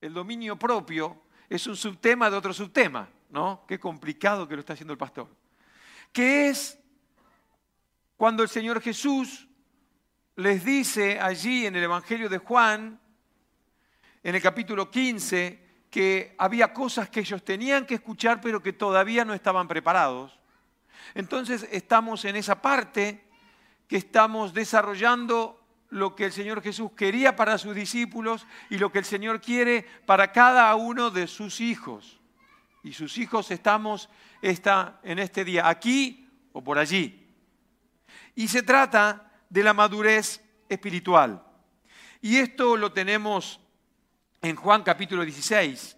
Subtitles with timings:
[0.00, 3.64] el dominio propio es un subtema de otro subtema, ¿no?
[3.66, 5.28] Qué complicado que lo está haciendo el pastor.
[6.12, 6.78] Que es
[8.16, 9.48] cuando el Señor Jesús
[10.36, 13.00] les dice allí en el Evangelio de Juan,
[14.22, 19.24] en el capítulo 15, que había cosas que ellos tenían que escuchar pero que todavía
[19.24, 20.38] no estaban preparados.
[21.14, 23.24] Entonces estamos en esa parte
[23.88, 25.59] que estamos desarrollando
[25.90, 29.86] lo que el Señor Jesús quería para sus discípulos y lo que el Señor quiere
[30.06, 32.20] para cada uno de sus hijos.
[32.82, 34.08] Y sus hijos estamos
[34.40, 37.28] en este día, aquí o por allí.
[38.34, 41.44] Y se trata de la madurez espiritual.
[42.22, 43.60] Y esto lo tenemos
[44.40, 45.96] en Juan capítulo 16.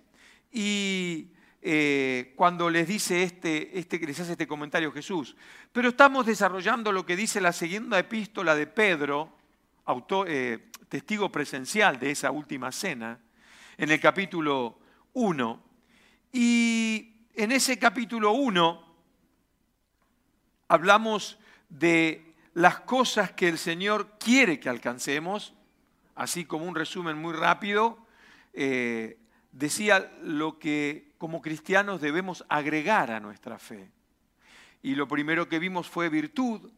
[0.51, 5.37] Y eh, cuando les dice este, este, les hace este comentario Jesús.
[5.71, 9.37] Pero estamos desarrollando lo que dice la segunda epístola de Pedro,
[10.27, 13.21] eh, testigo presencial de esa última cena,
[13.77, 14.79] en el capítulo
[15.15, 15.63] 1.
[16.33, 18.95] Y en ese capítulo 1
[20.69, 21.39] hablamos
[21.69, 25.55] de las cosas que el Señor quiere que alcancemos,
[26.15, 28.07] así como un resumen muy rápido,
[28.53, 29.19] eh,
[29.51, 33.91] decía lo que como cristianos debemos agregar a nuestra fe.
[34.83, 36.71] Y lo primero que vimos fue virtud,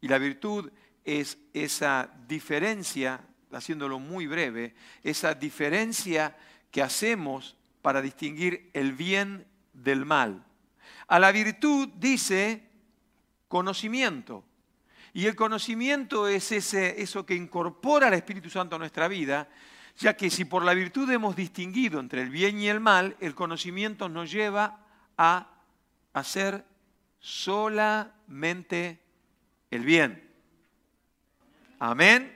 [0.00, 0.70] y la virtud
[1.04, 3.20] es esa diferencia,
[3.52, 6.36] haciéndolo muy breve, esa diferencia
[6.70, 10.44] que hacemos para distinguir el bien del mal.
[11.08, 12.62] A la virtud dice
[13.48, 14.44] conocimiento.
[15.12, 19.48] Y el conocimiento es ese, eso que incorpora al Espíritu Santo a nuestra vida,
[19.98, 23.34] ya que si por la virtud hemos distinguido entre el bien y el mal, el
[23.34, 24.86] conocimiento nos lleva
[25.18, 25.50] a
[26.14, 26.64] hacer
[27.20, 29.00] solamente
[29.70, 30.31] el bien.
[31.82, 32.32] Amén.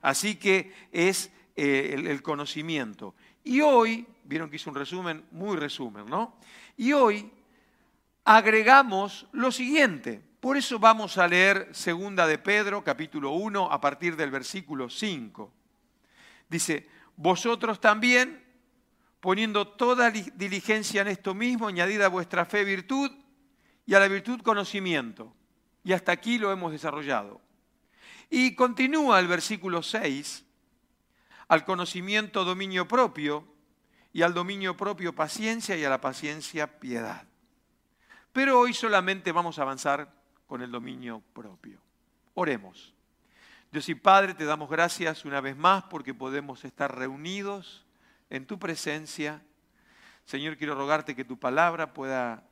[0.00, 3.14] Así que es eh, el, conocimiento.
[3.44, 6.38] Y hoy, vieron que hice un resumen, muy resumen, ¿no?
[6.74, 7.30] Y hoy
[8.24, 10.22] agregamos lo siguiente.
[10.40, 15.52] Por eso vamos a leer segunda de Pedro, capítulo 1, a partir del versículo 5.
[16.48, 18.42] Dice, vosotros también,
[19.20, 23.10] poniendo toda diligencia en esto mismo, añadid a vuestra fe virtud
[23.84, 25.34] y a la virtud conocimiento.
[25.84, 27.46] Y hasta aquí lo hemos desarrollado.
[28.30, 30.44] Y continúa el versículo 6,
[31.48, 33.46] al conocimiento dominio propio,
[34.12, 37.26] y al dominio propio paciencia, y a la paciencia piedad.
[38.32, 40.12] Pero hoy solamente vamos a avanzar
[40.46, 41.80] con el dominio propio.
[42.34, 42.94] Oremos.
[43.70, 47.86] Dios y Padre, te damos gracias una vez más porque podemos estar reunidos
[48.30, 49.42] en tu presencia.
[50.24, 52.44] Señor, quiero rogarte que tu palabra pueda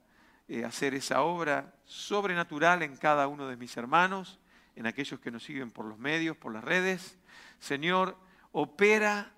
[0.49, 4.39] eh, hacer esa obra sobrenatural en cada uno de mis hermanos
[4.77, 7.19] en aquellos que nos siguen por los medios, por las redes.
[7.59, 8.17] Señor,
[8.53, 9.33] opera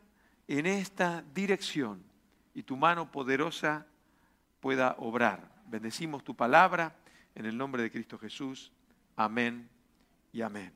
[0.48, 2.04] en esta dirección
[2.54, 3.86] y tu mano poderosa
[4.60, 5.50] pueda obrar.
[5.66, 6.96] Bendecimos tu palabra
[7.34, 8.72] en el nombre de Cristo Jesús.
[9.16, 9.68] Amén
[10.32, 10.72] y amén.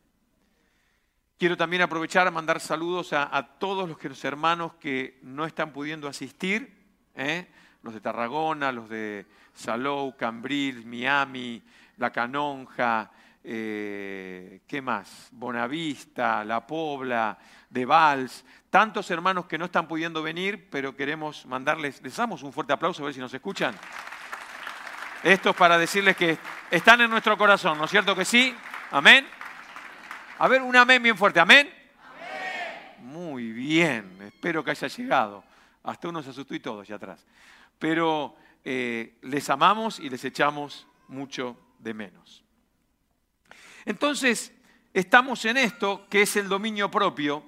[1.39, 5.73] Quiero también aprovechar a mandar saludos a, todos los, que, los hermanos que no están
[5.73, 6.73] pudiendo asistir,
[7.17, 7.49] ¿eh?
[7.83, 11.61] los de Tarragona, los de Salou, Cambril, Miami,
[11.97, 13.11] La Canonja,
[13.45, 15.29] eh, ¿qué más?
[15.33, 17.39] Bonavista, La Pobla,
[17.69, 22.53] De Vals, tantos hermanos que no están pudiendo venir, pero queremos mandarles, les damos un
[22.53, 23.75] fuerte aplauso a ver si nos escuchan.
[25.23, 26.39] Esto es para decirles que
[26.71, 28.55] están en nuestro corazón, ¿no es cierto que sí?
[28.91, 29.27] Amén.
[30.39, 31.73] A ver, un amén bien fuerte, amén.
[32.99, 35.45] Muy bien, espero que haya llegado.
[35.85, 37.27] Hasta uno se asustó y todo allá atrás.
[37.79, 42.42] Pero eh, les amamos y les echamos mucho de menos.
[43.85, 44.53] Entonces,
[44.93, 47.45] estamos en esto, que es el dominio propio,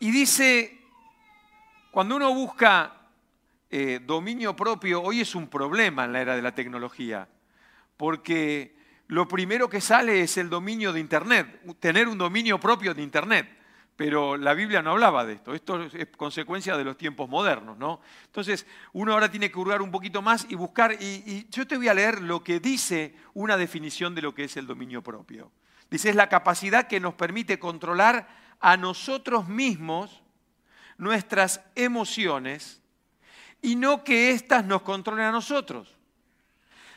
[0.00, 0.78] y dice,
[1.90, 3.08] cuando uno busca
[3.70, 7.28] eh, dominio propio, hoy es un problema en la era de la tecnología,
[7.96, 8.76] porque
[9.06, 13.63] lo primero que sale es el dominio de Internet, tener un dominio propio de Internet.
[13.96, 18.00] Pero la Biblia no hablaba de esto, esto es consecuencia de los tiempos modernos, ¿no?
[18.24, 21.86] Entonces, uno ahora tiene que hurgar un poquito más y buscar, y, yo te voy
[21.86, 25.52] a leer lo que dice una definición de lo que es el dominio propio.
[25.90, 28.28] Dice, es la capacidad que nos permite controlar
[28.58, 30.22] a nosotros mismos
[30.98, 32.82] nuestras emociones
[33.62, 35.96] y no que éstas nos controlen a nosotros.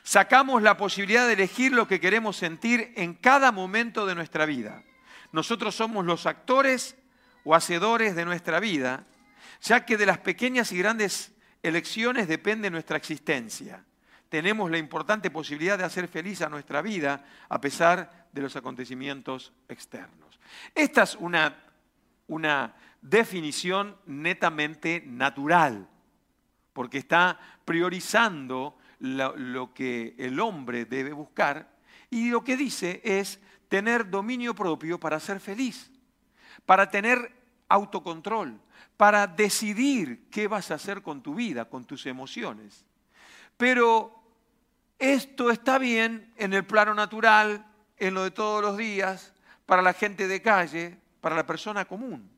[0.01, 4.83] Sacamos la posibilidad de elegir lo que queremos sentir en cada momento de nuestra vida.
[5.31, 6.96] Nosotros somos los actores
[7.47, 9.05] o hacedores de nuestra vida,
[9.61, 11.31] ya que de las pequeñas y grandes
[11.63, 13.85] elecciones depende nuestra existencia.
[14.27, 19.53] Tenemos la importante posibilidad de hacer feliz a nuestra vida a pesar de los acontecimientos
[19.69, 20.41] externos.
[20.75, 21.55] Esta es una,
[22.27, 25.87] una definición netamente natural,
[26.73, 31.77] porque está priorizando lo, que el hombre debe buscar
[32.09, 33.39] y lo que dice es
[33.69, 35.89] tener dominio propio para ser feliz,
[36.67, 37.31] para tener
[37.69, 38.59] autocontrol,
[38.97, 42.85] para decidir qué vas a hacer con tu vida, con tus emociones.
[43.55, 44.13] Pero
[44.99, 47.65] esto está bien en el plano natural,
[47.95, 49.33] en lo de todos los días,
[49.65, 52.29] para la gente de calle, para la persona común.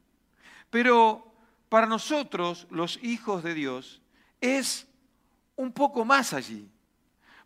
[0.69, 1.33] Pero
[1.67, 3.99] para nosotros, los hijos de Dios,
[4.39, 4.87] es
[5.55, 6.69] un poco más allí,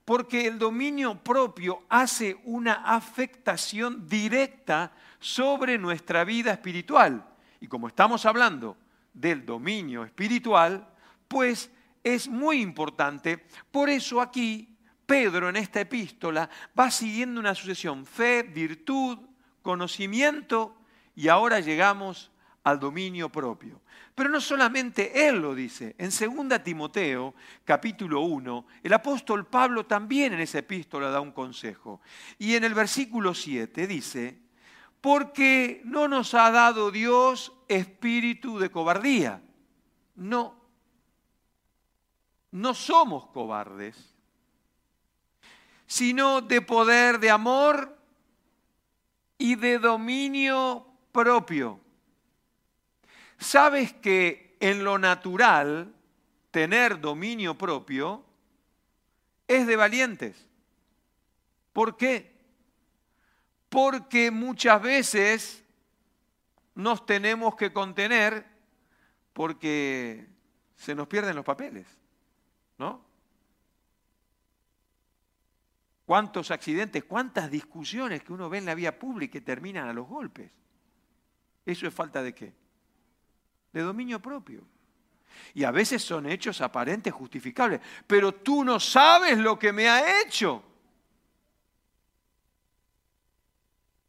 [0.05, 7.25] porque el dominio propio hace una afectación directa sobre nuestra vida espiritual.
[7.61, 8.77] Y como estamos hablando
[9.13, 10.87] del dominio espiritual,
[11.27, 11.71] pues
[12.03, 13.45] es muy importante.
[13.71, 19.19] Por eso aquí Pedro en esta epístola va siguiendo una sucesión, fe, virtud,
[19.61, 20.75] conocimiento
[21.15, 22.31] y ahora llegamos
[22.63, 23.81] al dominio propio.
[24.15, 27.33] Pero no solamente él lo dice, en 2 Timoteo
[27.65, 32.01] capítulo 1, el apóstol Pablo también en esa epístola da un consejo.
[32.37, 34.39] Y en el versículo 7 dice,
[35.01, 39.41] porque no nos ha dado Dios espíritu de cobardía.
[40.15, 40.55] No,
[42.51, 44.15] no somos cobardes,
[45.87, 47.97] sino de poder, de amor
[49.37, 51.82] y de dominio propio.
[53.43, 55.93] Sabes que en lo natural
[56.49, 58.23] tener dominio propio
[59.47, 60.47] es de valientes.
[61.73, 62.31] ¿Por qué?
[63.67, 65.63] Porque muchas veces
[66.75, 68.45] nos tenemos que contener
[69.33, 70.27] porque
[70.75, 71.85] se nos pierden los papeles,
[72.77, 73.03] ¿no?
[76.05, 80.07] ¿Cuántos accidentes, cuántas discusiones que uno ve en la vía pública que terminan a los
[80.07, 80.51] golpes?
[81.65, 82.62] ¿Eso es falta de qué?
[83.73, 84.63] De dominio propio.
[85.53, 90.21] Y a veces son hechos aparentes justificables, pero tú no sabes lo que me ha
[90.21, 90.63] hecho.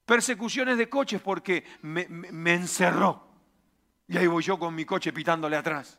[0.04, 3.26] Persecuciones de coches porque me, me encerró.
[4.06, 5.98] Y ahí voy yo con mi coche pitándole atrás.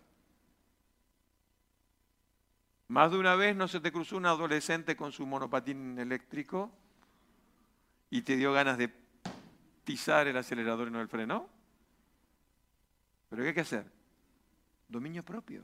[2.88, 6.72] Más de una vez no se te cruzó un adolescente con su monopatín eléctrico
[8.12, 8.94] y te dio ganas de
[9.84, 11.55] pisar el acelerador y no el freno.
[13.36, 13.92] Pero ¿qué hay que hacer?
[14.88, 15.62] Dominio propio.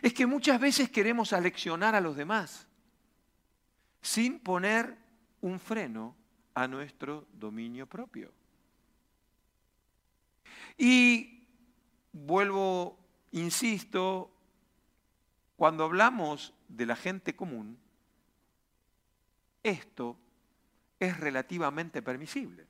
[0.00, 2.68] Es que muchas veces queremos aleccionar a los demás
[4.00, 4.96] sin poner
[5.40, 6.14] un freno
[6.54, 8.32] a nuestro dominio propio.
[10.78, 11.44] Y
[12.12, 13.00] vuelvo,
[13.32, 14.30] insisto,
[15.56, 17.76] cuando hablamos de la gente común,
[19.64, 20.16] esto
[21.00, 22.64] es relativamente permisible.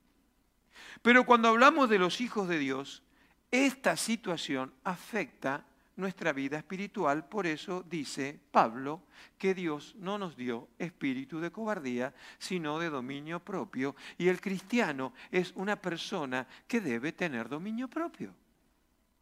[1.02, 3.02] Pero cuando hablamos de los hijos de Dios,
[3.50, 5.64] esta situación afecta
[5.96, 9.02] nuestra vida espiritual, por eso dice Pablo
[9.38, 15.14] que Dios no nos dio espíritu de cobardía, sino de dominio propio, y el cristiano
[15.30, 18.34] es una persona que debe tener dominio propio.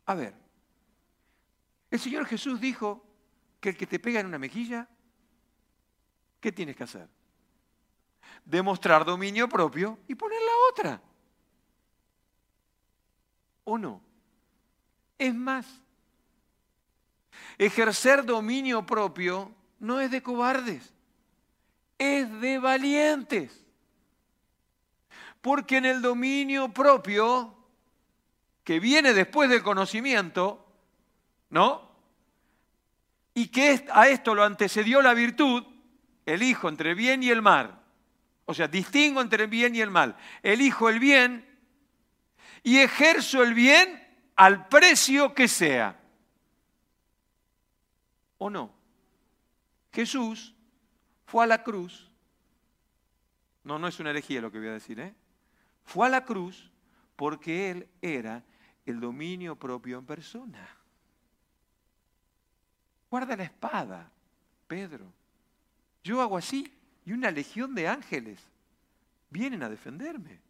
[0.07, 0.35] A ver,
[1.91, 3.05] el Señor Jesús dijo
[3.61, 4.89] que el que te pega en una mejilla,
[6.41, 7.09] ¿qué tienes que hacer?
[8.45, 11.03] Demostrar dominio propio y poner la otra.
[13.63, 14.14] ¿O no?
[15.19, 15.67] Es más,
[17.59, 20.93] ejercer dominio propio no es de cobardes,
[21.99, 23.61] es de valientes.
[25.41, 27.55] Porque en el dominio propio,
[28.65, 30.67] que viene después del conocimiento,
[31.51, 31.91] ¿no?
[33.35, 35.65] Y que a esto lo antecedió la virtud,
[36.25, 37.81] elijo entre bien y el mal.
[38.47, 40.17] O sea, distingo entre el bien y el mal.
[40.43, 41.47] Elijo el bien
[42.63, 44.04] y ejerzo el bien
[44.37, 46.01] al precio que sea.
[48.39, 48.73] ¿O no?
[49.93, 50.55] Jesús
[51.25, 52.11] fue a la cruz.
[53.63, 55.15] No, no es una herejía lo que voy a decir, ¿eh?
[55.85, 56.71] Fue a la cruz
[57.17, 58.43] porque Él era
[58.85, 60.69] el dominio propio en persona.
[63.09, 64.11] Guarda la espada,
[64.67, 65.07] Pedro.
[66.03, 66.71] Yo hago así
[67.07, 68.41] y una legión de ángeles
[69.31, 70.41] vienen a defenderme.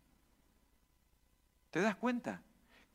[1.70, 2.40] ¿Te das cuenta?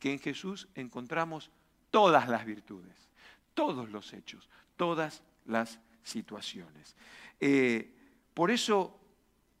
[0.00, 1.52] Que en Jesús encontramos
[1.90, 3.08] todas las virtudes,
[3.54, 6.96] todos los hechos, todas las situaciones.
[7.38, 7.94] Eh,
[8.34, 8.98] por eso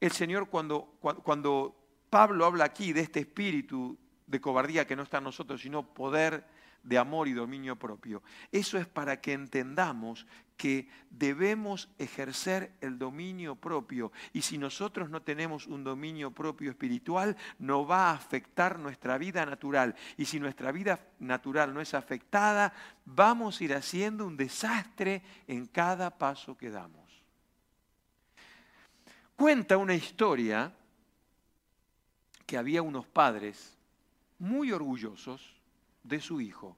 [0.00, 1.76] el Señor cuando, cuando
[2.08, 6.44] Pablo habla aquí de este espíritu de cobardía que no está en nosotros, sino poder,
[6.82, 8.22] de amor y dominio propio.
[8.50, 10.26] Eso es para que entendamos
[10.60, 14.12] que debemos ejercer el dominio propio.
[14.34, 19.46] Y si nosotros no tenemos un dominio propio espiritual, no va a afectar nuestra vida
[19.46, 19.96] natural.
[20.18, 22.74] Y si nuestra vida natural no es afectada,
[23.06, 27.08] vamos a ir haciendo un desastre en cada paso que damos.
[29.36, 30.74] Cuenta una historia
[32.44, 33.78] que había unos padres
[34.38, 35.56] muy orgullosos
[36.02, 36.76] de su hijo.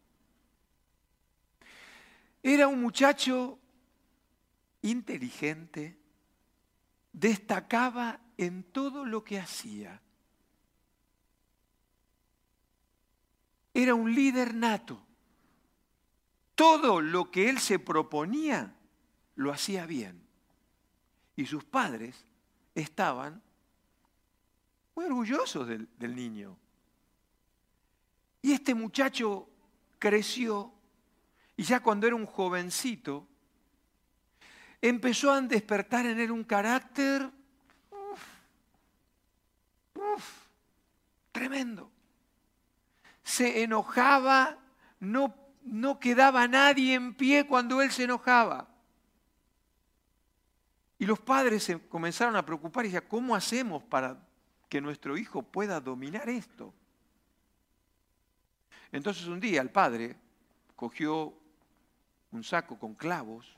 [2.45, 3.59] Era un muchacho
[4.83, 5.99] inteligente,
[7.13, 10.01] destacaba en todo lo que hacía.
[13.75, 15.05] Era un líder nato.
[16.55, 18.77] Todo lo que él se proponía
[19.37, 20.23] lo hacía bien.
[21.35, 22.27] Y sus padres
[22.75, 23.43] estaban
[24.95, 26.59] muy orgullosos del, del niño.
[28.43, 29.49] Y este muchacho
[29.99, 30.75] creció
[31.57, 33.29] y ya cuando era un jovencito,
[34.83, 37.31] empezó a despertar en él un carácter
[41.31, 41.91] tremendo.
[43.23, 44.59] Se enojaba,
[44.99, 48.69] no, no quedaba nadie en pie cuando él se enojaba.
[50.99, 54.21] Y los padres se comenzaron a preocupar y decían, ¿cómo hacemos para
[54.69, 56.75] que nuestro hijo pueda dominar esto?
[58.91, 60.17] Entonces un día el padre
[60.75, 61.33] cogió
[62.33, 63.57] un saco con clavos,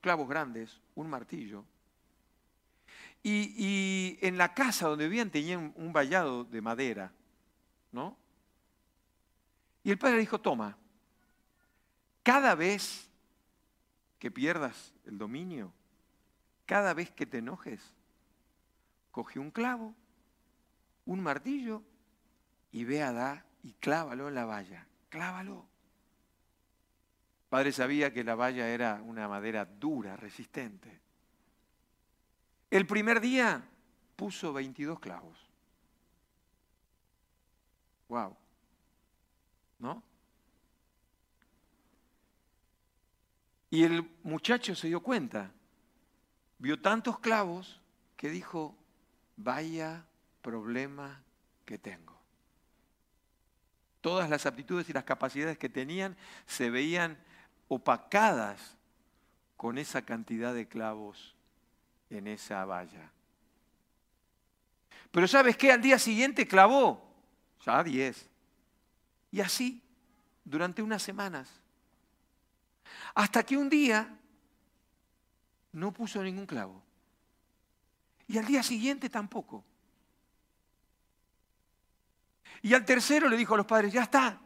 [0.00, 1.64] clavos grandes, un martillo,
[3.22, 7.12] y, en la casa donde vivían tenían un vallado de madera,
[7.92, 8.16] ¿no?
[9.82, 10.76] Y el padre dijo, toma,
[12.22, 13.08] cada vez
[14.18, 15.72] que pierdas el dominio,
[16.66, 17.80] cada vez que te enojes,
[19.10, 19.94] coge un clavo,
[21.06, 21.82] un martillo
[22.70, 25.66] y ve a dar y clávalo en la valla, clávalo.
[27.48, 31.00] Padre sabía que la valla era una madera dura, resistente.
[32.70, 33.66] El primer día
[34.16, 35.38] puso 22 clavos.
[38.08, 38.36] Wow.
[39.78, 40.02] ¿No?
[43.70, 45.52] Y el muchacho se dio cuenta,
[46.58, 47.80] vio tantos clavos
[48.16, 48.76] que dijo,
[49.36, 50.06] vaya
[50.42, 51.22] problema
[51.64, 52.18] que tengo
[54.00, 57.18] todas las aptitudes y las capacidades que tenían se veían
[57.68, 58.76] opacadas
[59.56, 61.36] con esa cantidad de clavos
[62.10, 63.12] en esa valla.
[65.10, 65.72] Pero ¿sabes qué?
[65.72, 67.08] Al día siguiente clavó
[67.64, 68.28] ya diez.
[69.30, 69.82] Y así,
[70.44, 71.48] durante unas semanas.
[73.14, 74.16] Hasta que un día
[75.72, 76.82] no puso ningún clavo.
[78.26, 79.64] Y al día siguiente tampoco.
[82.62, 84.40] Y al tercero le dijo a los padres, ya está,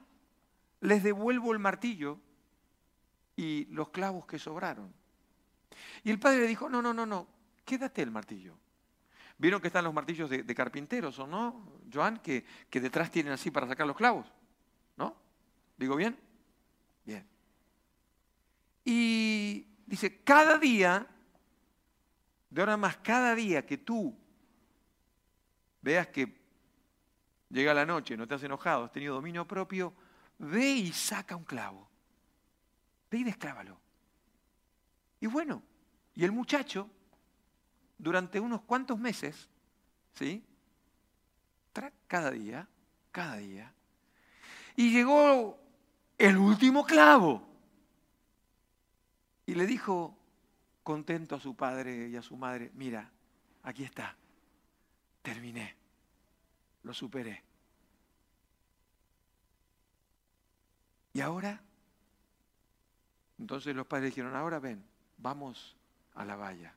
[0.80, 2.18] les devuelvo el martillo
[3.36, 4.92] y los clavos que sobraron.
[6.04, 7.28] Y el padre le dijo, no, no, no, no,
[7.64, 8.56] quédate el martillo.
[9.38, 12.18] ¿Vieron que están los martillos de, carpinteros o no, Joan?
[12.18, 14.26] Que, que detrás tienen así para sacar los clavos.
[14.96, 15.16] ¿No?
[15.76, 16.16] ¿Digo bien?
[17.04, 17.26] Bien.
[18.84, 21.06] Y dice, cada día,
[22.50, 24.16] de ahora más, cada día que tú
[25.80, 26.40] veas que
[27.48, 29.92] llega la noche, no te has enojado, has tenido dominio propio,
[30.38, 31.91] ve y saca un clavo.
[33.12, 33.78] Ve y desclávalo.
[35.20, 35.62] Y bueno,
[36.14, 36.90] y el muchacho,
[37.96, 39.48] durante unos cuantos meses,
[40.14, 40.44] ¿sí?
[42.08, 42.68] Cada día,
[43.12, 43.72] cada día.
[44.74, 45.60] Y llegó
[46.18, 47.46] el último clavo.
[49.46, 50.18] Y le dijo,
[50.82, 53.12] contento a su padre y a su madre, mira,
[53.62, 54.16] aquí está,
[55.22, 55.76] terminé
[56.82, 57.42] lo superé.
[61.12, 61.62] ¿Y ahora?
[63.38, 64.84] Entonces los padres dijeron, ahora ven,
[65.18, 65.76] vamos
[66.14, 66.74] a la valla.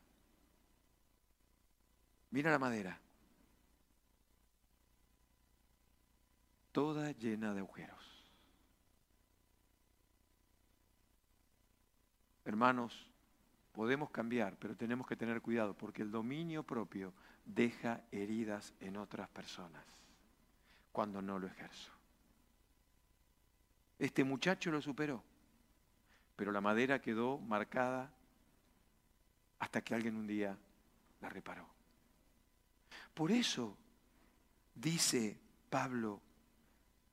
[2.31, 3.00] Mira la madera.
[6.71, 8.25] Toda llena de agujeros.
[12.43, 13.09] Hermanos,
[13.71, 17.13] podemos cambiar, pero tenemos que tener cuidado porque el dominio propio
[17.45, 19.83] deja heridas en otras personas
[20.91, 21.91] cuando no lo ejerzo.
[23.97, 25.24] Este muchacho lo superó,
[26.35, 28.11] pero la madera quedó marcada
[29.59, 30.57] hasta que alguien un día
[31.21, 31.67] la reparó.
[33.13, 33.77] Por eso
[34.75, 35.39] dice
[35.69, 36.21] Pablo,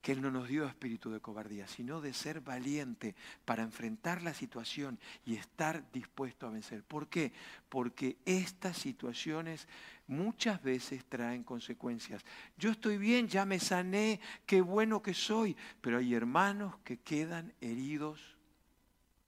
[0.02, 3.14] que Él no nos dio espíritu de cobardía, sino de ser valiente
[3.44, 6.82] para enfrentar la situación y estar dispuesto a vencer.
[6.82, 7.32] ¿Por qué?
[7.68, 9.68] Porque estas situaciones
[10.08, 12.24] muchas veces traen consecuencias.
[12.58, 17.54] Yo estoy bien, ya me sané, qué bueno que soy, pero hay hermanos que quedan
[17.60, 18.20] heridos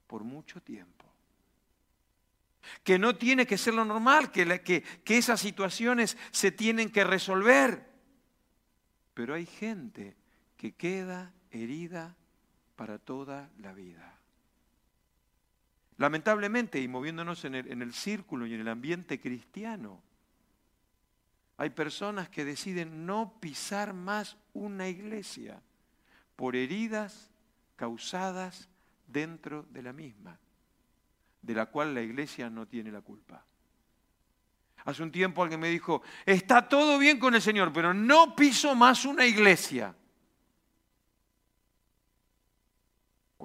[0.07, 1.05] por mucho tiempo.
[2.83, 7.87] Que no tiene que ser lo normal, que, que, esas situaciones se tienen que resolver.
[9.13, 10.15] Pero hay gente
[10.57, 12.15] que queda herida
[12.75, 14.15] para toda la vida.
[15.97, 20.01] Lamentablemente, y moviéndonos en el, círculo y en el ambiente cristiano,
[21.57, 25.61] hay personas que deciden no pisar más una iglesia
[26.35, 27.31] por heridas
[27.77, 28.67] causadas
[29.07, 30.37] dentro de la misma,
[31.41, 33.45] de la cual la iglesia no tiene la culpa.
[34.85, 38.75] Hace un tiempo alguien me dijo, está todo bien con el Señor, pero no piso
[38.75, 39.95] más una iglesia.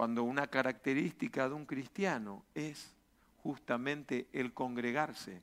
[0.00, 2.97] cuando una característica de un cristiano es
[3.43, 5.43] justamente el congregarse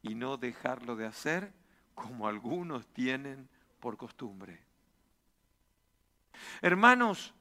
[0.00, 1.52] y no dejarlo de hacer
[1.94, 4.62] como algunos tienen por costumbre.
[6.62, 7.34] Hermanos,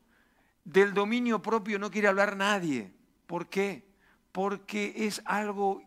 [0.63, 2.91] del dominio propio no quiere hablar nadie.
[3.27, 3.83] ¿Por qué?
[4.31, 5.81] Porque es algo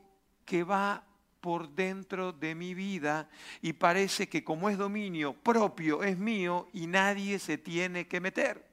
[0.45, 1.05] que va
[1.41, 3.29] por dentro de mi vida
[3.61, 8.65] y parece que como es dominio propio, es mío y nadie se tiene que meter.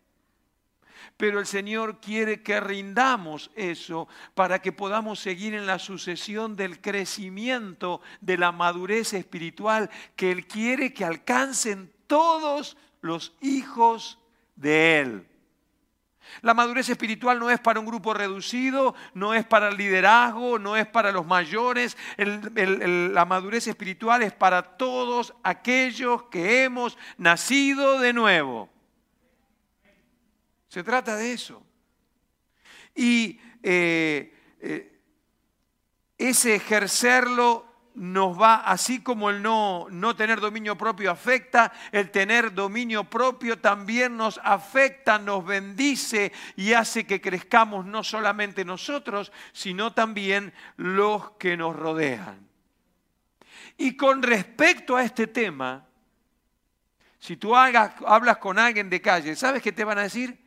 [1.17, 6.79] Pero el Señor quiere que rindamos eso para que podamos seguir en la sucesión del
[6.79, 14.17] crecimiento, de la madurez espiritual que Él quiere que alcancen todos los hijos
[14.55, 15.27] de Él.
[16.41, 20.77] La madurez espiritual no es para un grupo reducido, no es para el liderazgo, no
[20.77, 21.97] es para los mayores.
[22.17, 28.69] la madurez espiritual es para todos aquellos que hemos nacido de nuevo.
[30.67, 31.61] Se trata de eso.
[32.95, 34.99] Y eh, eh,
[36.17, 42.53] ese ejercerlo nos va, así como el no, no tener dominio propio afecta, el tener
[42.53, 49.93] dominio propio también nos afecta, nos bendice y hace que crezcamos no solamente nosotros, sino
[49.93, 52.47] también los que nos rodean.
[53.77, 55.85] Y con respecto a este tema,
[57.19, 60.41] si tú hablas con alguien de calle, ¿sabes qué te van a decir?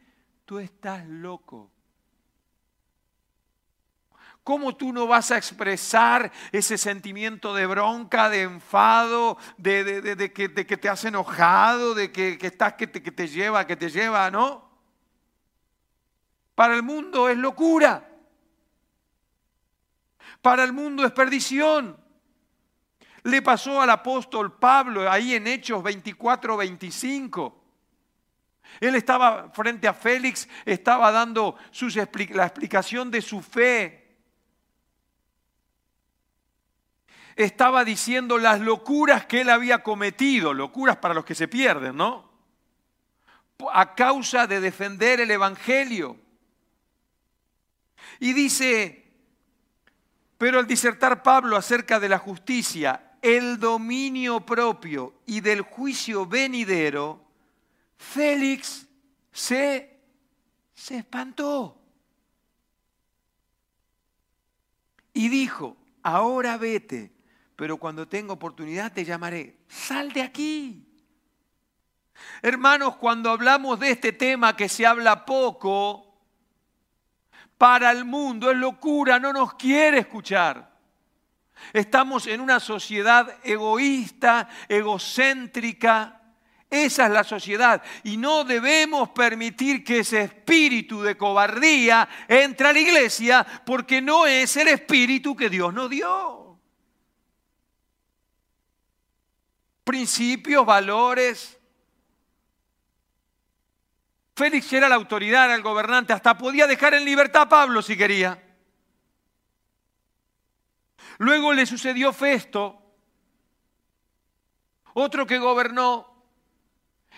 [0.44, 1.70] tú estás loco.
[4.44, 10.88] ¿Cómo tú no vas a expresar ese sentimiento de bronca, de enfado, de, que, te
[10.90, 14.70] has enojado, de que, estás que te, lleva, que te lleva, no?
[16.54, 18.06] Para el mundo es locura.
[20.42, 21.98] Para el mundo es perdición.
[23.22, 27.64] Le pasó al apóstol Pablo ahí en Hechos 24, 25.
[28.78, 31.56] Él estaba frente a Félix, estaba dando
[32.34, 34.03] la explicación de su fe.
[37.36, 42.30] Estaba diciendo las locuras que él había cometido, locuras para los que se pierden, ¿no?
[43.72, 46.16] A causa de defender el Evangelio.
[48.20, 49.04] Y dice,
[50.38, 57.24] pero al disertar Pablo acerca de la justicia, el dominio propio y del juicio venidero,
[57.96, 58.86] Félix
[59.32, 59.98] se,
[60.74, 61.80] se espantó
[65.14, 67.13] y dijo, ahora vete,
[67.56, 70.88] pero cuando tenga oportunidad te llamaré, sal de aquí.
[72.42, 76.14] Hermanos, cuando hablamos de este tema que se habla poco,
[77.58, 80.74] para el mundo es locura, no nos quiere escuchar.
[81.72, 86.20] Estamos en una sociedad egoísta, egocéntrica,
[86.68, 87.82] esa es la sociedad.
[88.02, 94.26] Y no debemos permitir que ese espíritu de cobardía entre a la iglesia porque no
[94.26, 96.43] es el espíritu que Dios nos dio.
[99.84, 101.58] Principios, valores.
[104.34, 107.96] Félix era la autoridad, era el gobernante, hasta podía dejar en libertad a Pablo si
[107.96, 108.42] quería.
[111.18, 112.82] Luego le sucedió Festo,
[114.94, 116.14] otro que gobernó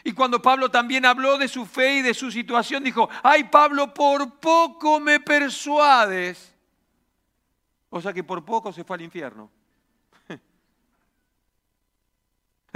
[0.07, 3.92] y cuando Pablo también habló de su fe y de su situación, dijo, ay Pablo,
[3.92, 6.55] por poco me persuades.
[7.90, 9.50] O sea que por poco se fue al infierno.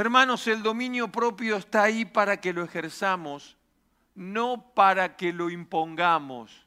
[0.00, 3.58] Hermanos, el dominio propio está ahí para que lo ejerzamos,
[4.14, 6.66] no para que lo impongamos.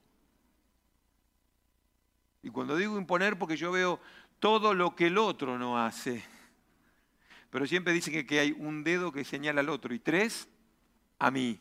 [2.43, 3.99] Y cuando digo imponer, porque yo veo
[4.37, 6.23] todo lo que el otro no hace.
[7.49, 10.47] Pero siempre dicen que, hay un dedo que señala al otro y tres
[11.17, 11.59] a mí.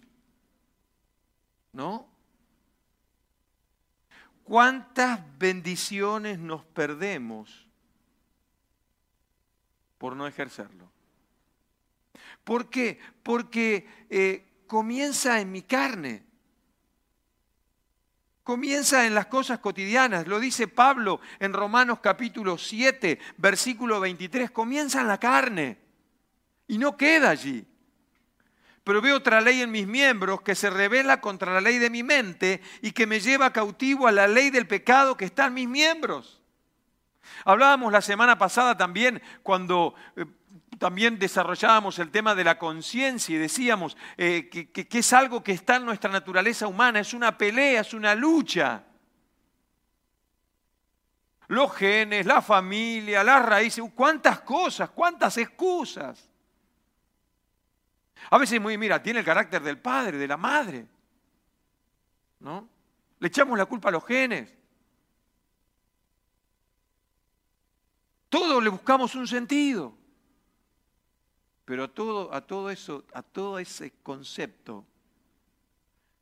[1.73, 2.07] ¿No?
[4.45, 7.67] ¿Cuántas bendiciones nos perdemos
[9.97, 10.93] por no ejercerlo?
[12.45, 12.99] ¿Por qué?
[13.23, 16.25] Porque eh, comienza en mi carne.
[18.43, 20.27] Comienza en las cosas cotidianas.
[20.27, 24.51] Lo dice Pablo en Romanos capítulo 7, versículo 23.
[24.51, 25.79] Comienza en la carne
[26.67, 27.65] y no queda allí.
[28.85, 32.03] Pero veo otra ley en mis miembros que se revela contra la ley de mi
[32.03, 35.69] mente y que me lleva cautivo a la ley del pecado que está en mis
[35.69, 36.43] miembros.
[37.45, 40.25] Hablábamos la semana pasada también cuando eh,
[40.79, 45.77] también desarrollábamos el tema de la conciencia y decíamos eh, que, es algo que está
[45.77, 48.85] en nuestra naturaleza humana, es una pelea, es una lucha.
[51.49, 56.29] Los genes, la familia, las raíces, cuántas cosas, cuántas excusas.
[58.31, 60.87] A veces muy, mira, tiene el carácter del padre, de la madre.
[62.41, 62.69] ¿No?
[63.19, 64.53] Le echamos la culpa a los genes.
[68.29, 70.02] Todo le buscamos un sentido.
[71.73, 74.85] Pero a todo, a todo eso, a todo ese concepto,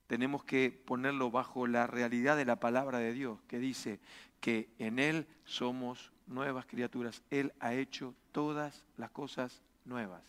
[0.07, 3.99] tenemos que ponerlo bajo la realidad de la palabra de Dios, que dice
[4.39, 7.25] que en Él somos nuevas criaturas.
[7.31, 10.23] Él ha hecho todas las cosas nuevas.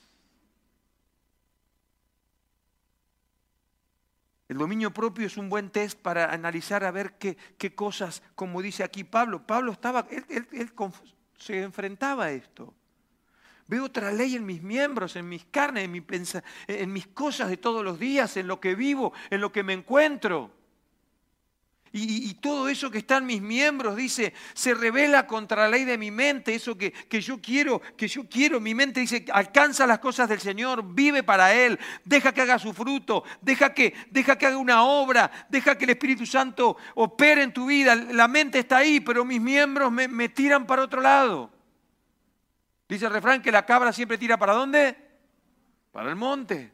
[4.50, 8.64] El dominio propio es un buen test para analizar a ver qué, qué cosas, como
[8.64, 9.46] dice aquí Pablo.
[9.46, 10.72] Pablo estaba, él, él
[11.38, 12.74] se enfrentaba a esto.
[13.72, 16.04] Veo otra ley en mis miembros, en mis carnes, en, mi
[16.68, 19.72] en mis cosas de todos los días, en lo que vivo, en lo que me
[19.72, 20.52] encuentro.
[21.94, 25.98] Y, todo eso que está en mis miembros, dice, se revela contra la ley de
[25.98, 28.60] mi mente, eso que, que, yo quiero, que yo quiero.
[28.60, 32.74] Mi mente dice, alcanza las cosas del Señor, vive para Él, deja que haga su
[32.74, 37.54] fruto, deja que, deja que haga una obra, deja que el Espíritu Santo opere en
[37.54, 37.96] tu vida.
[37.96, 41.61] La mente está ahí, pero mis miembros me, me tiran para otro lado.
[42.92, 44.98] Dice el refrán que la cabra siempre tira para dónde?
[45.94, 46.74] Para el monte.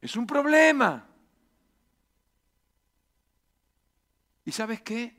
[0.00, 1.06] Es un problema.
[4.44, 5.14] ¿Y sabes qué?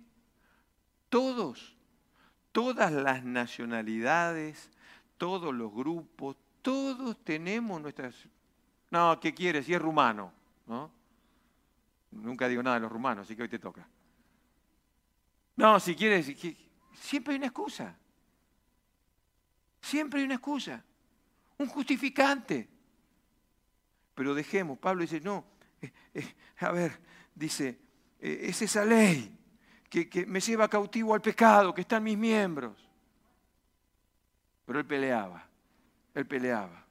[1.07, 1.77] Todos,
[2.51, 4.69] todas las nacionalidades,
[5.17, 8.15] todos los grupos, todos tenemos nuestras...
[8.91, 9.65] No, ¿qué quieres?
[9.65, 10.33] Si es rumano,
[10.67, 10.91] ¿no?
[12.11, 13.87] Nunca digo nada de los rumanos, así que hoy te toca.
[15.55, 16.27] No, si quieres,
[16.99, 17.97] Siempre hay una excusa.
[19.81, 20.83] Siempre hay una excusa.
[21.57, 22.67] Un justificante.
[24.13, 25.45] Pero dejemos, Pablo dice, no,
[25.81, 26.99] eh, eh, a ver,
[27.33, 27.79] dice,
[28.19, 29.37] eh, es esa ley
[29.89, 32.77] que, que me lleva cautivo al pecado, que está en mis miembros.
[34.65, 35.47] Pero él peleaba,
[36.13, 36.85] él peleaba.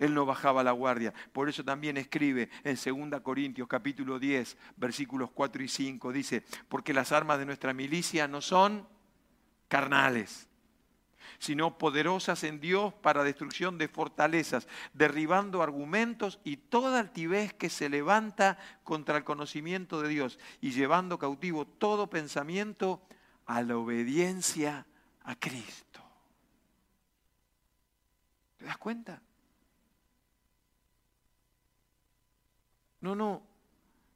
[0.00, 1.14] Él no bajaba la guardia.
[1.32, 2.76] Por eso también escribe en
[3.10, 8.26] 2 Corintios capítulo 10, versículos 4 y 5, dice, porque las armas de nuestra milicia
[8.26, 8.88] no son
[9.68, 10.48] carnales,
[11.38, 17.90] sino poderosas en Dios para destrucción de fortalezas, derribando argumentos y toda altivez que se
[17.90, 23.02] levanta contra el conocimiento de Dios y llevando cautivo todo pensamiento
[23.44, 24.86] a la obediencia
[25.24, 26.00] a Cristo.
[28.56, 29.22] ¿Te das cuenta?
[33.00, 33.42] No, no,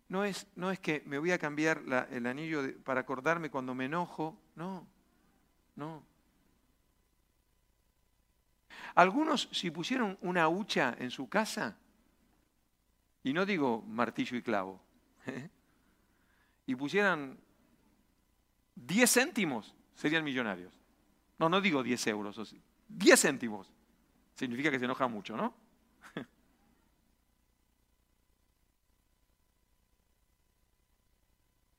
[0.08, 3.86] no es, no es que me voy a cambiar el anillo para acordarme cuando me
[3.86, 4.86] enojo, no,
[5.76, 6.02] no.
[8.94, 11.76] Algunos si pusieron una hucha en su casa,
[13.22, 14.80] y no digo martillo y clavo,
[16.66, 17.38] y pusieran
[18.74, 20.78] 10 céntimos, serían millonarios.
[21.38, 22.54] No, no digo 10 euros,
[22.88, 23.72] 10 céntimos.
[24.34, 25.54] Significa que se enoja mucho, ¿no?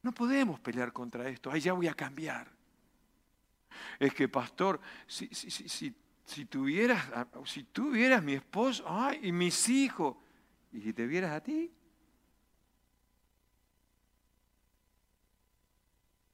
[0.05, 1.49] No podemos pelear contra esto.
[1.51, 2.47] Ay, ya voy a cambiar.
[3.97, 7.07] Es que, pastor, si, si, si, si tuvieras,
[7.45, 10.15] si tuvieras mi esposo ay, y mis hijos,
[10.71, 11.71] y si te vieras a ti,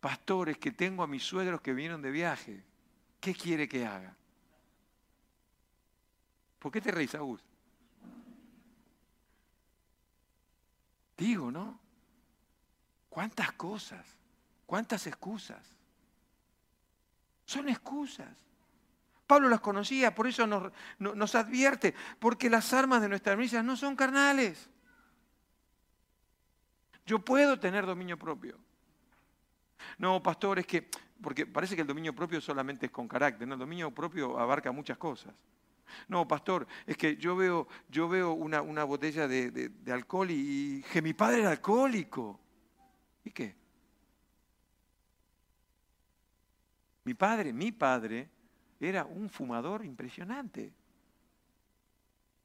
[0.02, 2.62] pastores que tengo a mis suegros que vinieron de viaje,
[3.22, 4.14] ¿qué quiere que haga?
[6.60, 7.48] ¿Por qué te reís, Augusto?
[11.16, 11.81] Digo, ¿no?
[13.12, 14.08] ¿Cuántas cosas?
[14.65, 15.60] ¿Cuántas excusas?
[17.43, 18.30] Son excusas.
[19.28, 23.97] Pablo las conocía, por eso nos, advierte, porque las armas de nuestras milicias no son
[23.97, 24.69] carnales.
[27.06, 28.58] Yo puedo tener dominio propio.
[29.97, 30.89] No, pastor, es que,
[31.21, 33.56] porque parece que el dominio propio solamente es con carácter, ¿no?
[33.56, 35.34] el dominio propio abarca muchas cosas.
[36.08, 40.78] No, pastor, es que yo veo, yo veo una, una botella de, de alcohol y,
[40.78, 42.39] y que mi padre era alcohólico.
[43.24, 43.56] ¿Y qué?
[47.04, 48.30] Mi padre, mi padre,
[48.80, 50.74] era un fumador impresionante.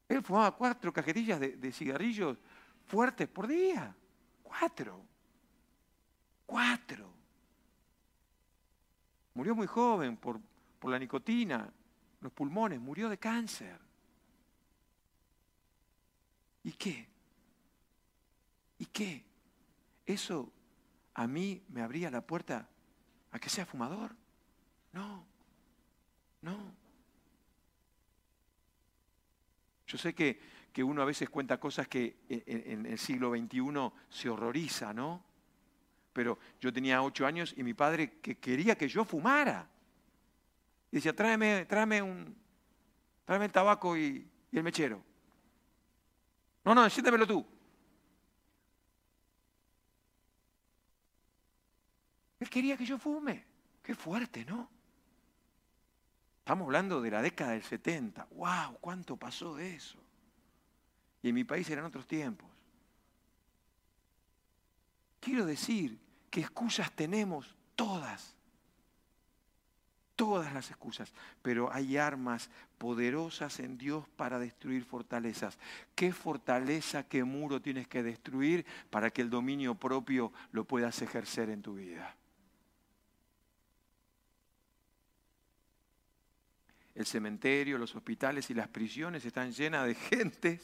[0.09, 2.39] Él fumaba cuatro cajetillas de, cigarrillos
[2.87, 3.95] fuertes por día.
[4.43, 5.05] Cuatro.
[6.47, 7.12] Cuatro.
[9.35, 10.41] Murió muy joven por,
[10.79, 11.71] por la nicotina,
[12.21, 13.79] los pulmones, murió de cáncer.
[16.65, 17.09] ¿Y qué?
[18.79, 19.25] ¿Y qué?
[20.05, 20.53] ¿Eso
[21.16, 22.68] a mí me abría la puerta
[23.33, 24.14] a que sea fumador?
[24.92, 25.26] No,
[26.42, 26.74] no.
[29.87, 30.38] Yo sé que,
[30.72, 35.24] que uno a veces cuenta cosas que en, el siglo XXI se horroriza, ¿no?
[36.12, 39.70] Pero yo tenía ocho años y mi padre que quería que yo fumara.
[40.92, 42.37] Y decía, tráeme, tráeme un,
[43.24, 45.02] tráeme el tabaco y, el mechero.
[46.62, 47.46] No, no, siéntamelo tú.
[52.48, 53.44] Quería que yo fume.
[53.82, 54.68] Qué fuerte, ¿no?
[56.38, 58.28] Estamos hablando de la década del 70.
[58.30, 58.78] ¡Wow!
[58.80, 59.98] ¿Cuánto pasó de eso?
[61.22, 62.48] Y en mi país eran otros tiempos.
[65.18, 65.98] Quiero decir
[66.30, 68.37] que excusas tenemos todas.
[70.14, 71.12] Todas las excusas.
[71.42, 75.59] Pero hay armas poderosas en Dios para destruir fortalezas.
[75.96, 81.50] ¿Qué fortaleza, qué muro tienes que destruir para que el dominio propio lo puedas ejercer
[81.50, 82.16] en tu vida?
[86.96, 90.61] El cementerio, los hospitales y las prisiones están llenas de gente,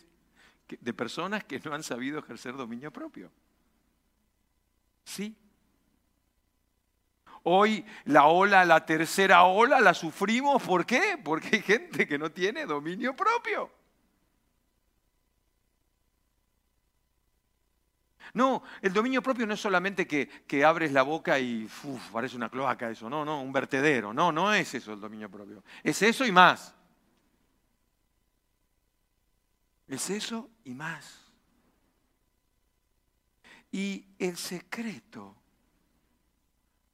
[0.68, 3.30] de personas que no han sabido ejercer dominio propio.
[5.04, 5.36] Sí.
[7.44, 10.62] Hoy la ola, la tercera ola, la sufrimos.
[10.62, 11.20] ¿Por qué?
[11.22, 13.70] Porque hay gente que no tiene dominio propio.
[18.34, 21.68] No, el dominio propio no es solamente que, abres la boca y
[22.12, 25.62] parece una cloaca eso, no, no, un vertedero, no, no es eso el dominio propio.
[25.82, 26.74] Es eso y más.
[29.86, 31.20] Es eso y más.
[33.70, 35.36] Y el secreto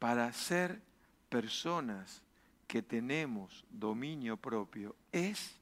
[0.01, 0.81] para ser
[1.29, 2.22] personas
[2.66, 5.57] que tenemos dominio propio es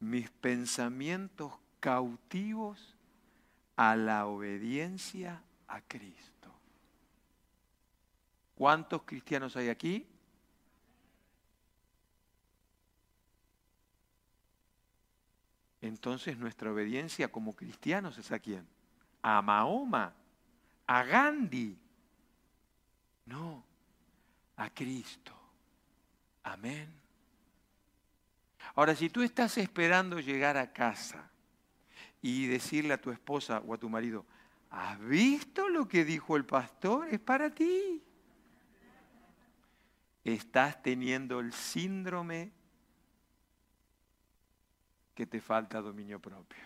[0.00, 2.96] mis pensamientos cautivos
[3.76, 6.52] a la obediencia a Cristo.
[8.54, 10.06] ¿Cuántos cristianos hay aquí?
[15.80, 18.66] Entonces nuestra obediencia como cristianos es a quién?
[19.20, 20.14] A Mahoma,
[20.86, 21.76] a Gandhi.
[23.26, 23.64] No,
[24.56, 25.32] a Cristo.
[26.44, 26.88] Amén.
[28.74, 31.31] Ahora, si tú estás esperando llegar a casa
[32.22, 34.24] y decirle a tu esposa o a tu marido,
[34.70, 37.08] ¿has visto lo que dijo el pastor?
[37.08, 38.00] Es para ti.
[40.24, 42.52] Estás teniendo el síndrome
[45.16, 46.64] que te falta dominio propio.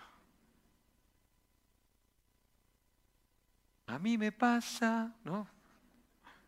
[3.86, 5.48] A mí me pasa, ¿no?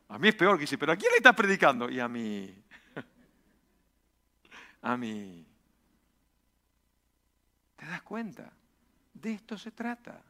[0.09, 1.89] A mí es peor que dice, pero ¿a quién le estás predicando?
[1.89, 2.55] Y a mí.
[4.83, 5.47] A mí.
[7.77, 8.53] ¿Te das cuenta?
[9.21, 10.23] De esto se trata.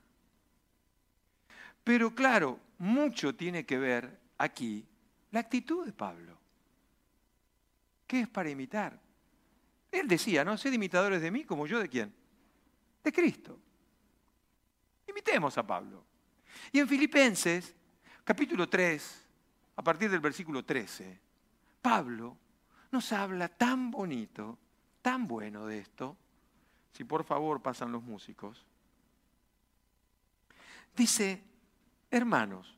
[1.84, 4.86] Pero claro, mucho tiene que ver aquí
[5.30, 6.38] la actitud de Pablo.
[8.06, 8.98] ¿Qué es para imitar?
[9.90, 10.56] Él decía, ¿no?
[10.56, 12.14] Sed imitadores de mí como yo de quién?
[13.02, 13.58] De Cristo.
[15.06, 16.04] Imitemos a Pablo.
[16.72, 17.74] Y en Filipenses,
[18.24, 19.26] capítulo 3,
[19.76, 21.20] a partir del versículo 13,
[21.80, 22.36] Pablo
[22.90, 24.58] nos habla tan bonito,
[25.02, 26.16] tan bueno de esto.
[26.92, 28.66] Si por favor pasan los músicos.
[30.98, 31.40] Dice,
[32.10, 32.76] hermanos,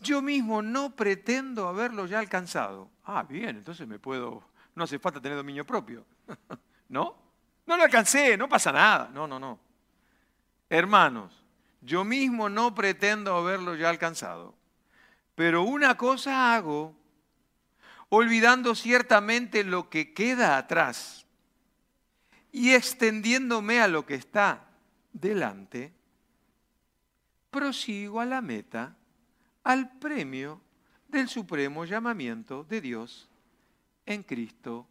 [0.00, 2.90] yo mismo no pretendo haberlo ya alcanzado.
[3.04, 4.42] Ah, bien, entonces me puedo,
[4.74, 6.04] no hace falta tener dominio propio.
[6.88, 7.16] ¿No?
[7.66, 9.10] No lo alcancé, no pasa nada.
[9.14, 9.60] No, no, no.
[10.68, 11.44] Hermanos,
[11.82, 14.56] yo mismo no pretendo haberlo ya alcanzado.
[15.36, 16.96] Pero una cosa hago,
[18.08, 21.26] olvidando ciertamente lo que queda atrás
[22.50, 24.66] y extendiéndome a lo que está
[25.12, 25.92] delante,
[27.54, 28.96] prosigo a la meta,
[29.62, 30.60] al premio
[31.06, 33.30] del supremo llamamiento de Dios
[34.04, 34.88] en Cristo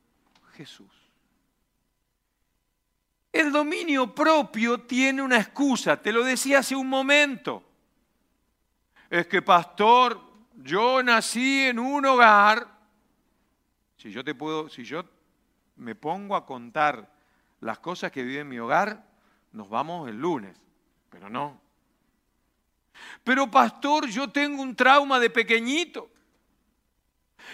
[0.54, 0.90] Jesús.
[3.34, 7.64] El dominio propio tiene una excusa, te lo decía hace un momento.
[9.10, 10.22] Es que, pastor,
[10.56, 12.66] yo nací en un hogar,
[13.98, 15.04] si yo te puedo, si yo
[15.76, 17.14] me pongo a contar
[17.60, 19.06] las cosas que vive en mi hogar,
[19.52, 20.56] nos vamos el lunes.
[21.10, 21.63] Pero no.
[23.24, 26.10] Pero pastor, yo tengo un trauma de pequeñito.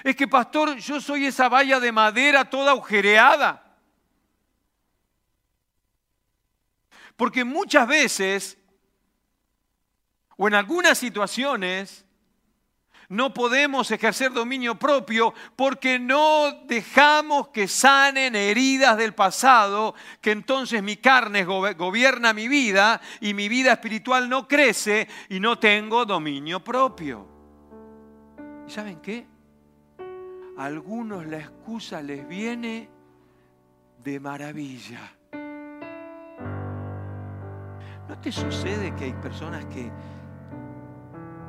[0.03, 3.65] Es que pastor, yo soy esa valla de madera toda agujereada.
[7.15, 8.57] Porque muchas veces,
[10.37, 12.05] o en algunas situaciones,
[13.09, 20.83] no podemos ejercer dominio propio porque no dejamos que sanen heridas del pasado, que entonces
[20.83, 26.63] mi carne gobierna mi vida y mi vida espiritual no crece y no tengo dominio
[26.63, 27.27] propio.
[28.67, 29.25] ¿Y saben qué?
[30.57, 32.89] A algunos la excusa les viene
[34.03, 35.13] de maravilla.
[38.07, 39.91] ¿No te sucede que hay personas que,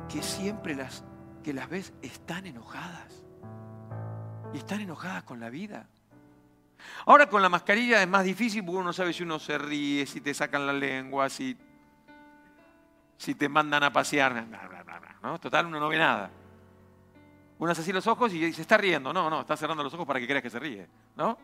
[0.09, 1.03] que siempre las
[1.41, 3.23] que las ves están enojadas.
[4.53, 5.87] Y están enojadas con la vida.
[7.05, 10.05] Ahora con la mascarilla es más difícil porque uno no sabe si uno se ríe,
[10.05, 11.57] si te sacan la lengua, si,
[13.17, 14.45] si te mandan a pasear.
[15.21, 15.39] ¿no?
[15.39, 16.31] Total, uno no ve nada.
[17.59, 19.13] Uno hace así los ojos y se está riendo.
[19.13, 20.87] No, no, está cerrando los ojos para que creas que se ríe.
[21.15, 21.37] ¿no?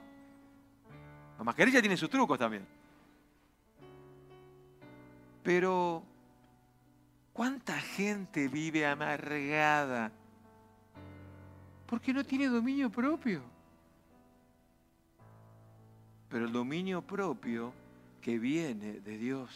[1.38, 2.66] La mascarilla tiene sus trucos también.
[5.44, 6.04] Pero
[7.38, 10.12] ¿Cuánta gente vive amargada?
[11.86, 13.44] Porque no tiene dominio propio.
[16.30, 17.72] Pero el dominio propio
[18.22, 19.52] que viene de Dios.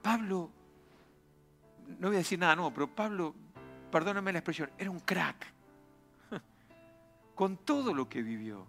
[0.00, 0.48] Pablo,
[1.98, 3.34] no voy a decir nada nuevo, pero Pablo,
[3.92, 5.52] perdóname la expresión, era un crack.
[7.34, 8.66] Con todo lo que vivió.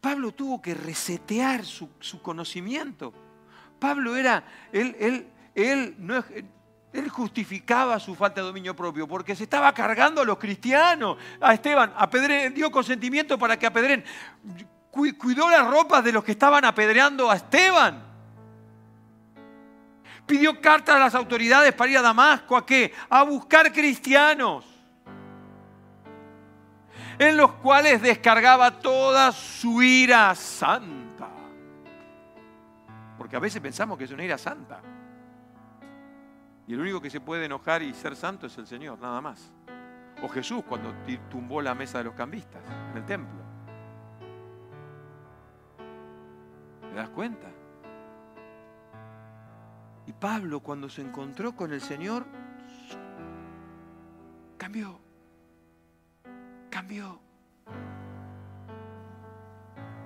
[0.00, 3.25] Pablo tuvo que resetear su, su conocimiento
[3.78, 6.24] Pablo era, él, él, él, no,
[6.92, 11.18] él justificaba su falta de dominio propio porque se estaba cargando a los cristianos.
[11.40, 11.92] A Esteban,
[12.54, 14.04] dio consentimiento para que apedren.
[14.90, 18.02] Cuidó las ropas de los que estaban apedreando a Esteban.
[20.24, 22.56] Pidió cartas a las autoridades para ir a Damasco.
[22.56, 22.94] ¿A qué?
[23.10, 24.64] A buscar cristianos.
[27.18, 31.05] En los cuales descargaba toda su ira santa
[33.26, 34.80] porque a veces pensamos que es una ira santa.
[36.64, 39.52] Y el único que se puede enojar y ser santo es el Señor, nada más.
[40.22, 40.94] O Jesús cuando
[41.28, 42.62] tumbó la mesa de los cambistas
[42.92, 43.40] en el templo.
[46.88, 47.48] ¿Te das cuenta?
[50.06, 52.24] Y Pablo cuando se encontró con el Señor,
[54.56, 55.00] cambió.
[56.70, 57.18] Cambió.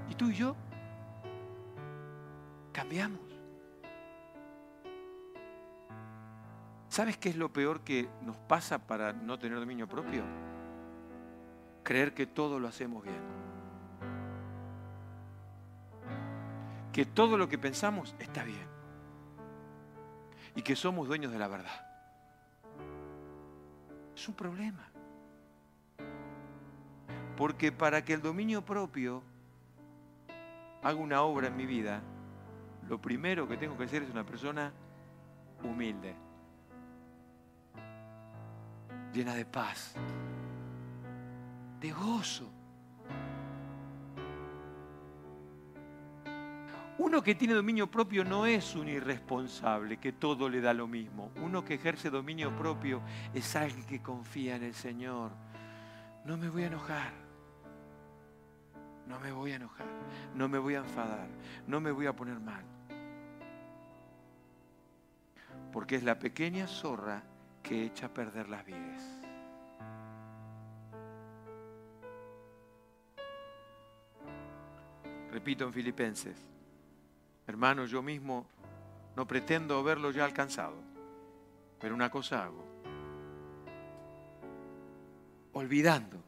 [0.09, 0.57] ¿Y tú y yo?
[2.73, 3.21] Cambiamos.
[6.89, 10.25] ¿Sabes qué es lo peor que nos pasa para no tener dominio propio?
[11.85, 13.21] Creer que todo lo hacemos bien.
[16.93, 18.67] Que todo lo que pensamos está bien.
[20.57, 21.87] Y que somos dueños de la verdad.
[24.17, 24.91] Es un problema.
[27.37, 29.23] Porque para que el dominio propio
[30.83, 32.03] haga una obra en mi vida,
[32.91, 34.73] lo primero que tengo que ser es una persona
[35.63, 36.13] humilde,
[39.15, 39.95] llena de paz,
[41.79, 42.51] de gozo.
[46.99, 51.31] Uno que tiene dominio propio no es un irresponsable, que todo le da lo mismo.
[51.37, 55.31] Uno que ejerce dominio propio es alguien que confía en el Señor.
[56.25, 57.13] No me voy a enojar
[59.07, 59.89] no me voy a enojar,
[60.37, 61.27] no me voy a enfadar,
[61.67, 62.65] no me voy a poner mal.
[65.73, 67.23] Porque es la pequeña zorra
[67.63, 69.03] que echa a perder las vides.
[75.31, 76.37] Repito en Filipenses,
[77.47, 78.47] hermano, yo mismo
[79.15, 80.77] no pretendo haberlo ya alcanzado,
[81.79, 82.65] pero una cosa hago,
[85.53, 86.21] olvidando,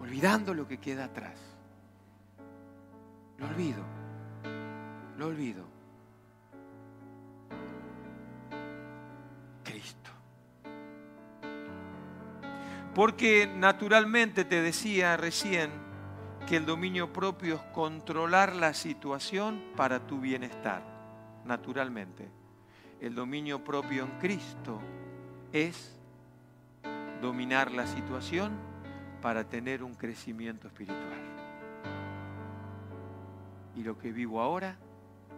[0.00, 1.54] olvidando lo que queda atrás
[3.38, 3.82] lo olvido.
[5.18, 5.73] Lo olvido.
[12.94, 15.70] Porque naturalmente te decía recién
[16.46, 20.82] que el dominio propio es controlar la situación para tu bienestar.
[21.44, 22.30] Naturalmente.
[23.00, 24.80] El dominio propio en Cristo
[25.52, 25.98] es
[27.20, 28.52] dominar la situación
[29.20, 31.24] para tener un crecimiento espiritual.
[33.74, 34.76] Y lo que vivo ahora,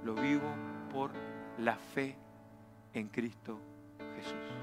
[0.04, 0.48] lo vivo
[0.92, 1.11] por
[1.59, 2.16] la fe
[2.92, 3.59] en Cristo
[4.16, 4.55] Jesús.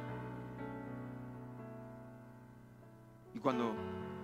[3.34, 3.74] Y cuando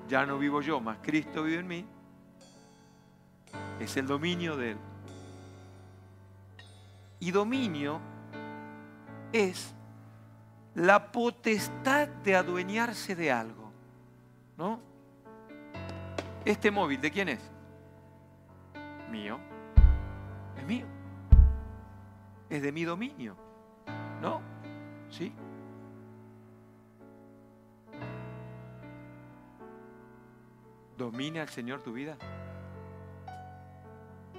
[0.07, 1.86] Ya no vivo yo, más Cristo vive en mí.
[3.80, 4.78] Es el dominio de Él.
[7.20, 7.99] Y dominio
[9.32, 9.76] es
[10.74, 13.72] la potestad de adueñarse de algo.
[14.57, 14.80] ¿No?
[16.45, 17.51] Este móvil, ¿de quién es?
[19.12, 19.39] Mío.
[20.57, 20.86] Es mío.
[22.49, 23.36] Es de mi dominio.
[24.22, 24.41] ¿No?
[25.10, 25.34] ¿Sí?
[31.00, 32.18] ¿Domina el Señor tu vida?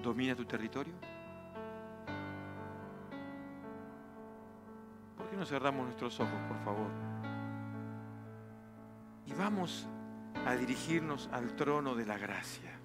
[0.02, 0.92] ¿Domina tu territorio?
[5.16, 6.90] ¿Por qué no cerramos nuestros ojos, por favor?
[9.24, 9.88] Y vamos
[10.44, 12.78] a dirigirnos al trono de la gracia,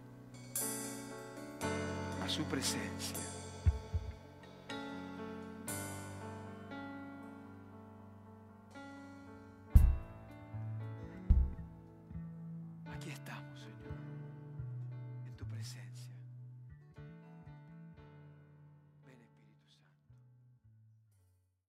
[2.24, 3.35] a su presencia.